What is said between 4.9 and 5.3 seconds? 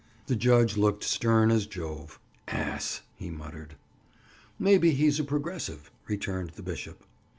he's a